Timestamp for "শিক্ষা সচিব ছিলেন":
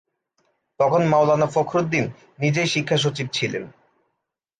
2.67-3.63